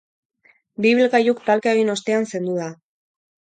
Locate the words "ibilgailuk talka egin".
0.93-1.93